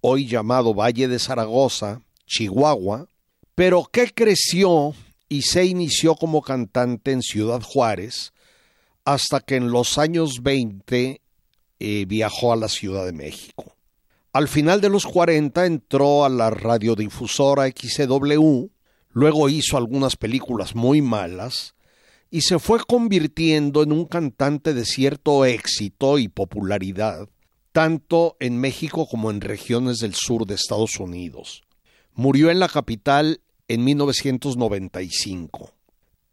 [0.00, 3.08] hoy llamado Valle de Zaragoza, Chihuahua,
[3.54, 4.94] pero que creció
[5.28, 8.32] y se inició como cantante en Ciudad Juárez
[9.04, 11.20] hasta que en los años 20
[11.80, 13.76] eh, viajó a la Ciudad de México.
[14.32, 18.66] Al final de los 40 entró a la radiodifusora XCW,
[19.10, 21.74] luego hizo algunas películas muy malas
[22.30, 27.28] y se fue convirtiendo en un cantante de cierto éxito y popularidad,
[27.72, 31.62] tanto en México como en regiones del sur de Estados Unidos.
[32.14, 35.74] Murió en la capital en 1995.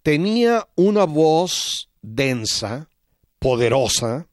[0.04, 2.90] Tenía una voz densa,
[3.40, 4.28] poderosa,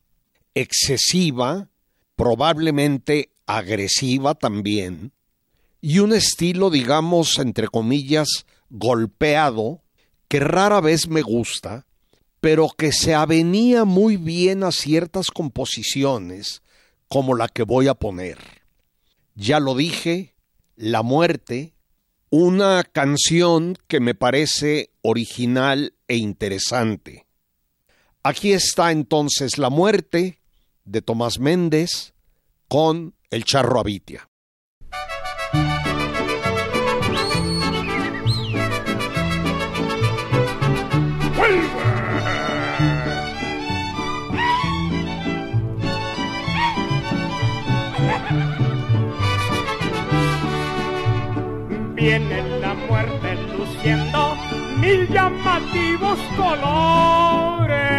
[0.55, 1.69] excesiva,
[2.17, 5.13] probablemente agresiva también,
[5.81, 8.29] y un estilo, digamos, entre comillas,
[8.71, 9.83] golpeado,
[10.29, 11.87] que rara vez me gusta,
[12.41, 16.63] pero que se avenía muy bien a ciertas composiciones,
[17.09, 18.39] como la que voy a poner.
[19.35, 20.35] Ya lo dije,
[20.77, 21.75] La muerte,
[22.31, 27.26] una canción que me parece original e interesante.
[28.29, 30.41] Aquí está entonces La muerte
[30.85, 32.13] de Tomás Méndez
[32.67, 34.29] con el charro Abitia.
[51.95, 54.37] Viene la muerte luciendo
[54.81, 57.96] mil llamativos colores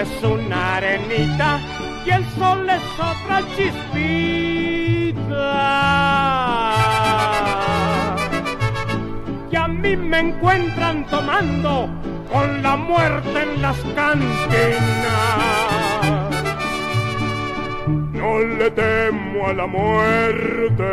[0.00, 1.60] es una arenita
[2.06, 3.88] y el sol es otra chispita.
[9.50, 11.88] Y a mí me encuentran tomando
[12.32, 14.28] con la muerte en las cantinas.
[18.12, 20.84] No le temo a la muerte,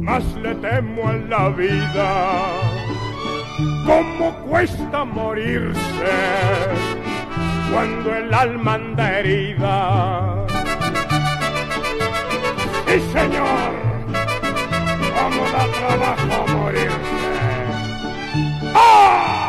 [0.00, 2.59] más le temo a la vida
[3.90, 6.12] cómo cuesta morirse
[7.72, 10.46] cuando el alma anda herida.
[12.86, 13.72] Sí, señor,
[15.16, 17.30] cómo da trabajo morirse.
[18.74, 19.39] ¡Ah!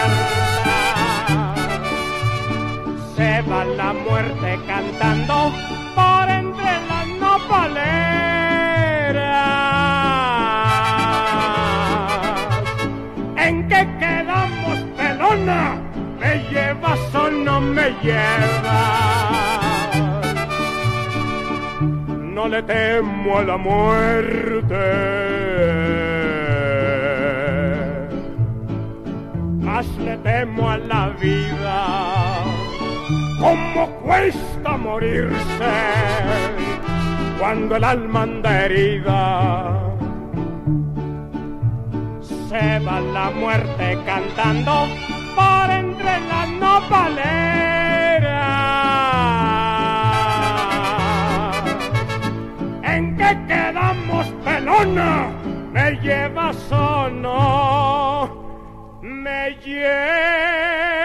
[3.14, 5.52] Se va la muerte cantando
[5.94, 8.00] por entre las nopaleras.
[13.36, 15.76] ¿En qué quedamos, pelona?
[16.18, 19.22] ¿Me llevas o no me llevas?
[22.34, 25.51] No le temo a la muerte
[29.72, 32.44] Más le temo a la vida.
[33.40, 35.72] ¿Cómo cuesta morirse
[37.38, 39.72] cuando el alma anda herida?
[42.50, 44.88] Se va la muerte cantando
[45.34, 47.14] por entre las nopaleras.
[52.82, 55.30] ¿En qué quedamos, pelona?
[55.72, 57.81] ¿Me llevas o no?
[59.02, 61.02] Me llevas.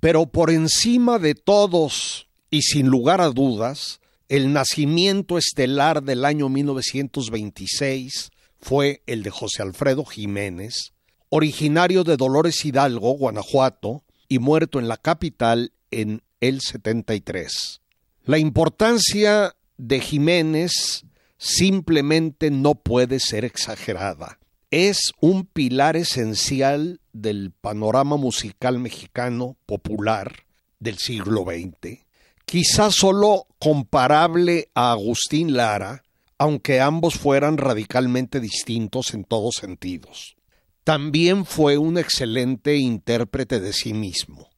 [0.00, 6.50] Pero por encima de todos y sin lugar a dudas, el nacimiento estelar del año
[6.50, 8.30] 1926
[8.60, 10.92] fue el de José Alfredo Jiménez,
[11.30, 17.80] originario de Dolores Hidalgo, Guanajuato, y muerto en la capital en el 73.
[18.24, 19.54] La importancia
[19.86, 21.04] de Jiménez
[21.36, 24.38] simplemente no puede ser exagerada.
[24.70, 30.44] Es un pilar esencial del panorama musical mexicano popular
[30.80, 32.04] del siglo XX
[32.44, 36.04] quizás solo comparable a Agustín Lara,
[36.38, 40.36] aunque ambos fueran radicalmente distintos en todos sentidos.
[40.84, 44.50] También fue un excelente intérprete de sí mismo.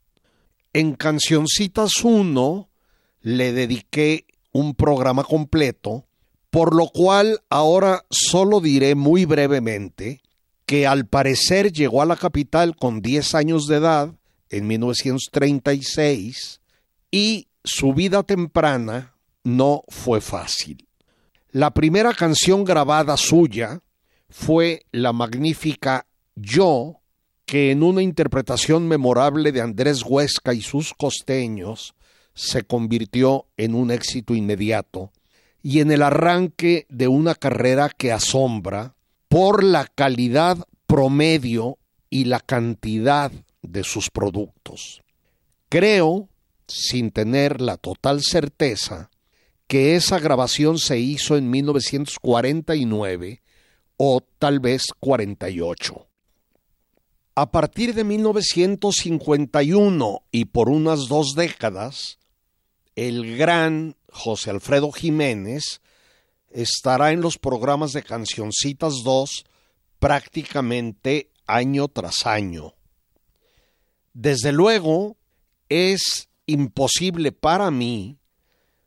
[0.72, 2.68] En Cancioncitas 1
[3.22, 4.25] le dediqué
[4.56, 6.06] un programa completo,
[6.50, 10.20] por lo cual ahora solo diré muy brevemente
[10.64, 14.14] que al parecer llegó a la capital con 10 años de edad,
[14.48, 16.60] en 1936,
[17.10, 20.86] y su vida temprana no fue fácil.
[21.50, 23.80] La primera canción grabada suya
[24.28, 27.00] fue la magnífica Yo,
[27.44, 31.94] que en una interpretación memorable de Andrés Huesca y sus costeños
[32.36, 35.10] se convirtió en un éxito inmediato
[35.62, 38.94] y en el arranque de una carrera que asombra
[39.26, 41.78] por la calidad promedio
[42.10, 43.32] y la cantidad
[43.62, 45.02] de sus productos.
[45.70, 46.28] Creo
[46.68, 49.10] sin tener la total certeza
[49.66, 53.42] que esa grabación se hizo en 1949
[53.96, 56.06] o tal vez 48.
[57.34, 62.18] A partir de 1951 y por unas dos décadas,
[62.96, 65.80] el gran José Alfredo Jiménez
[66.50, 69.44] estará en los programas de Cancioncitas 2
[69.98, 72.74] prácticamente año tras año.
[74.14, 75.16] Desde luego,
[75.68, 78.18] es imposible para mí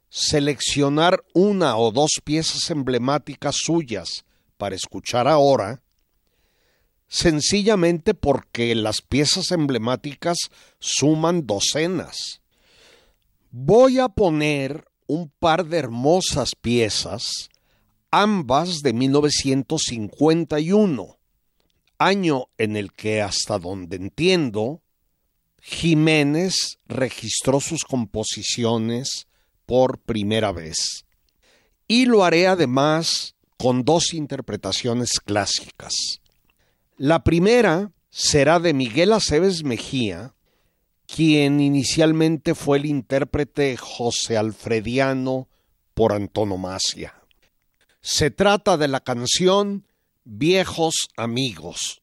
[0.09, 4.25] seleccionar una o dos piezas emblemáticas suyas
[4.57, 5.83] para escuchar ahora,
[7.07, 10.37] sencillamente porque las piezas emblemáticas
[10.79, 12.38] suman docenas.
[13.51, 17.49] Voy a poner un par de hermosas piezas,
[18.11, 21.17] ambas de 1951,
[21.97, 24.83] año en el que, hasta donde entiendo,
[25.61, 29.25] Jiménez registró sus composiciones
[29.65, 31.05] por primera vez.
[31.87, 35.95] Y lo haré además con dos interpretaciones clásicas.
[36.97, 40.35] La primera será de Miguel Aceves Mejía,
[41.15, 45.47] quien inicialmente fue el intérprete José Alfrediano
[45.93, 47.15] por antonomasia.
[48.01, 49.85] Se trata de la canción
[50.23, 52.01] Viejos Amigos.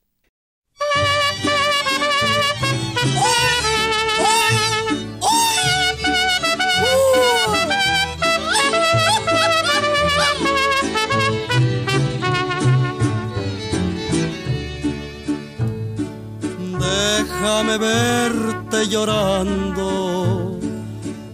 [16.79, 17.79] Déjame
[18.89, 20.59] llorando,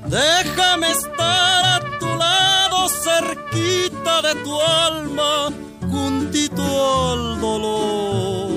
[0.07, 5.51] déjame estar a tu lado cerquita de tu alma,
[5.91, 6.63] juntito
[7.11, 8.51] al dolor.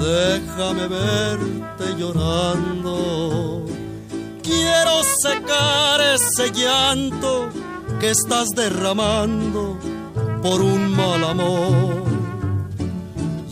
[0.00, 3.64] Déjame verte llorando,
[4.42, 7.48] quiero secar ese llanto
[8.00, 9.78] que estás derramando
[10.42, 12.02] por un mal amor.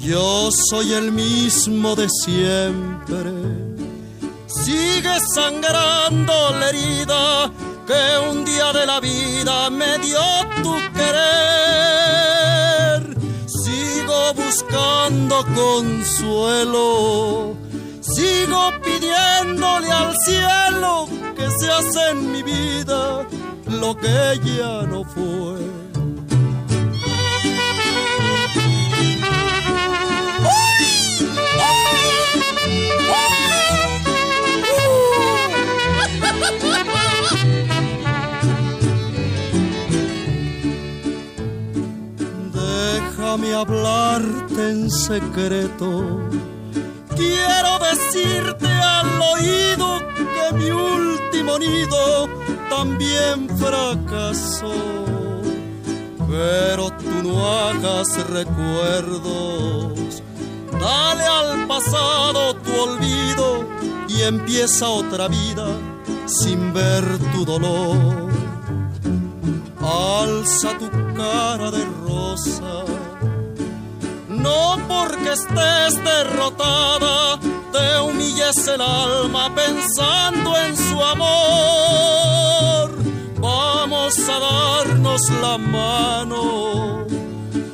[0.00, 3.59] Yo soy el mismo de siempre.
[4.50, 7.52] Sigue sangrando la herida
[7.86, 10.20] que un día de la vida me dio
[10.62, 11.20] tu querer.
[13.46, 17.54] Sigo buscando consuelo.
[18.00, 23.24] Sigo pidiéndole al cielo que se hace en mi vida
[23.66, 25.79] lo que ya no fue.
[43.30, 46.18] Déjame hablarte en secreto.
[47.14, 52.28] Quiero decirte al oído que mi último nido
[52.68, 54.72] también fracasó.
[56.28, 60.22] Pero tú no hagas recuerdos.
[60.80, 63.64] Dale al pasado tu olvido
[64.08, 65.68] y empieza otra vida
[66.26, 68.28] sin ver tu dolor.
[69.82, 72.99] Alza tu cara de rosa
[74.42, 77.38] no porque estés derrotada,
[77.72, 82.90] te humilles el alma pensando en su amor.
[83.38, 87.06] Vamos a darnos la mano.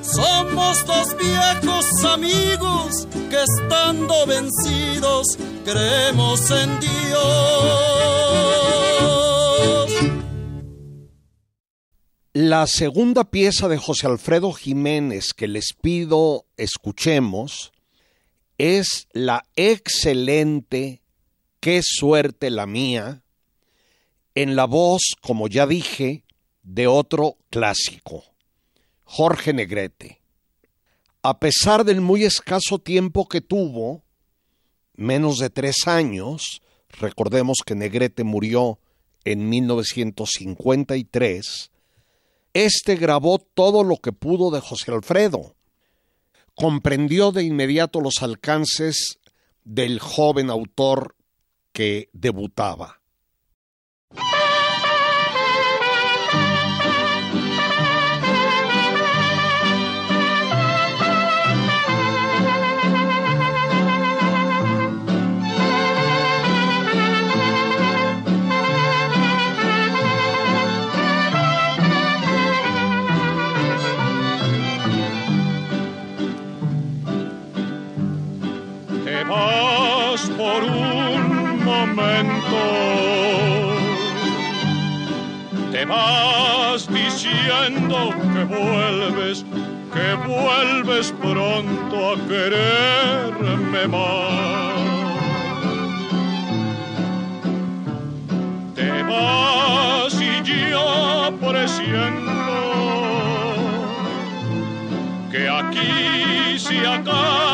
[0.03, 8.26] Somos dos viejos amigos que estando vencidos creemos en Dios.
[12.39, 17.73] La segunda pieza de José Alfredo Jiménez que les pido escuchemos
[18.59, 21.01] es la excelente
[21.61, 23.23] Qué suerte la mía
[24.35, 26.25] en la voz, como ya dije,
[26.63, 28.23] de otro clásico,
[29.05, 30.21] Jorge Negrete.
[31.23, 34.05] A pesar del muy escaso tiempo que tuvo,
[34.95, 36.61] menos de tres años,
[37.01, 38.79] recordemos que Negrete murió
[39.25, 41.71] en 1953,
[42.65, 45.55] este grabó todo lo que pudo de José Alfredo.
[46.55, 49.19] Comprendió de inmediato los alcances
[49.65, 51.17] del joven autor
[51.73, 53.01] que debutaba.
[85.89, 89.45] Vas diciendo que vuelves,
[89.93, 94.77] que vuelves pronto a quererme más.
[98.75, 102.33] Te vas y yo presiento
[105.31, 107.46] que aquí se acaba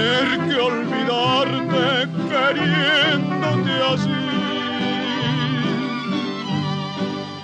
[0.00, 4.22] tener que olvidarte queriéndote así.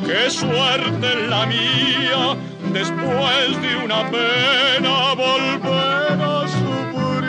[0.07, 2.37] Qué suerte la mía
[2.73, 7.25] después de una pena volver a sufrir.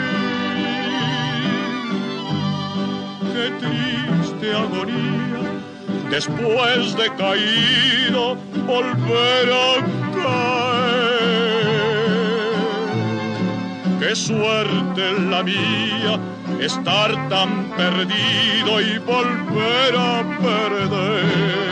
[3.34, 5.42] Qué triste agonía,
[6.10, 9.74] después de caído, volver a
[10.14, 10.77] caer.
[14.08, 16.18] Qué suerte la mía,
[16.62, 21.67] estar tan perdido y volver a perder.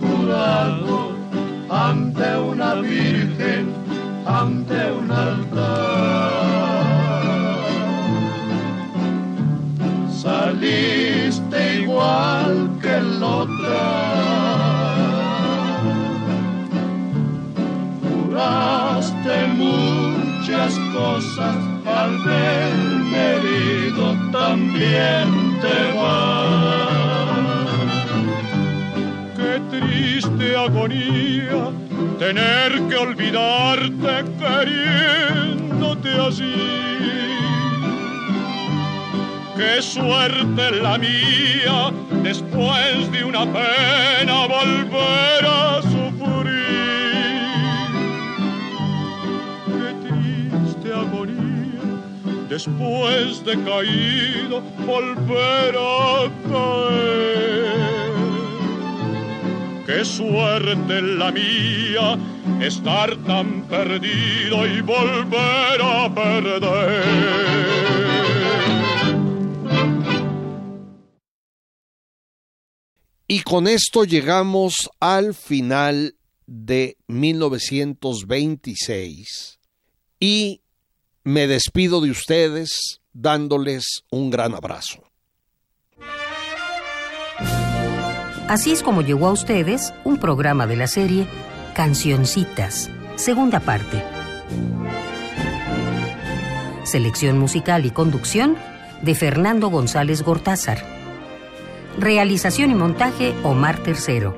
[0.00, 1.12] Jurado
[1.70, 3.72] ante una virgen,
[4.26, 6.34] ante un altar.
[10.10, 13.74] Saliste igual que el otro.
[18.02, 21.56] Juraste muchas cosas
[21.86, 26.43] al verme herido también te vas
[30.84, 31.72] agonía
[32.18, 36.54] tener que olvidarte queriéndote así.
[39.56, 46.54] Qué suerte la mía después de una pena volver a sufrir.
[49.66, 51.82] Qué triste agonía
[52.48, 57.73] después de caído volver a caer
[59.94, 62.18] qué suerte la mía,
[62.60, 67.04] estar tan perdido y volver a perder.
[73.28, 76.16] Y con esto llegamos al final
[76.46, 79.58] de 1926
[80.20, 80.60] y
[81.22, 85.04] me despido de ustedes dándoles un gran abrazo.
[88.48, 91.26] Así es como llegó a ustedes un programa de la serie
[91.74, 94.02] Cancioncitas, segunda parte.
[96.84, 98.56] Selección musical y conducción
[99.00, 100.78] de Fernando González Gortázar.
[101.98, 104.36] Realización y montaje Omar Tercero.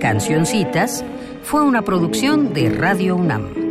[0.00, 1.02] Cancioncitas
[1.42, 3.63] fue una producción de Radio UNAM.